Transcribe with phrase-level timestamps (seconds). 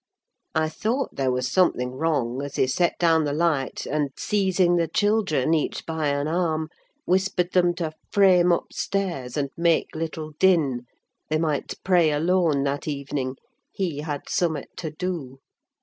[0.55, 4.87] I thought there was something wrong as he set down the light; and seizing the
[4.87, 6.69] children each by an arm,
[7.05, 14.27] whispered them to "frame upstairs, and make little din—they might pray alone that evening—he had
[14.27, 15.37] summut to do."